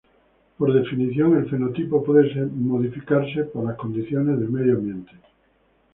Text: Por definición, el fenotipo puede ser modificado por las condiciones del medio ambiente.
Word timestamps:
Por 0.57 0.73
definición, 0.73 1.37
el 1.37 1.47
fenotipo 1.47 2.03
puede 2.03 2.33
ser 2.33 2.47
modificado 2.47 3.23
por 3.53 3.65
las 3.67 3.77
condiciones 3.77 4.39
del 4.39 4.49
medio 4.49 4.73
ambiente. 4.77 5.11